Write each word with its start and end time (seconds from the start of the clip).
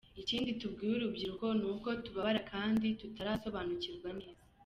Ikindi 0.21 0.51
tubwira 0.61 0.95
urubyiruko 0.97 1.45
ni 1.59 1.65
uko 1.73 1.89
tubabara 2.03 2.39
kandi 2.51 2.85
tutarasobanukirwa 2.99 4.09
neza. 4.19 4.43